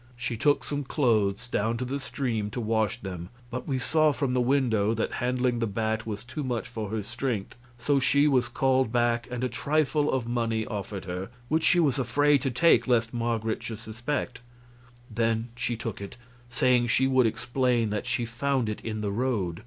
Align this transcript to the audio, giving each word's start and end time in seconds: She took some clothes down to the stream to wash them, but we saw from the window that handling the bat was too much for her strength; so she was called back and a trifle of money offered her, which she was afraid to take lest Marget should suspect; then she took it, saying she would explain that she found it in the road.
She 0.15 0.35
took 0.35 0.63
some 0.63 0.83
clothes 0.83 1.47
down 1.47 1.77
to 1.77 1.85
the 1.85 1.99
stream 1.99 2.49
to 2.49 2.59
wash 2.59 2.99
them, 2.99 3.29
but 3.51 3.67
we 3.67 3.77
saw 3.77 4.11
from 4.11 4.33
the 4.33 4.41
window 4.41 4.95
that 4.95 5.11
handling 5.21 5.59
the 5.59 5.67
bat 5.67 6.07
was 6.07 6.23
too 6.23 6.43
much 6.43 6.67
for 6.67 6.89
her 6.89 7.03
strength; 7.03 7.55
so 7.77 7.99
she 7.99 8.27
was 8.27 8.47
called 8.47 8.91
back 8.91 9.27
and 9.29 9.43
a 9.43 9.47
trifle 9.47 10.11
of 10.11 10.27
money 10.27 10.65
offered 10.65 11.05
her, 11.05 11.29
which 11.49 11.63
she 11.63 11.79
was 11.79 11.99
afraid 11.99 12.41
to 12.41 12.49
take 12.49 12.87
lest 12.87 13.13
Marget 13.13 13.61
should 13.61 13.77
suspect; 13.77 14.41
then 15.11 15.49
she 15.53 15.77
took 15.77 16.01
it, 16.01 16.17
saying 16.49 16.87
she 16.87 17.05
would 17.05 17.27
explain 17.27 17.91
that 17.91 18.07
she 18.07 18.25
found 18.25 18.69
it 18.69 18.81
in 18.81 19.01
the 19.01 19.11
road. 19.11 19.59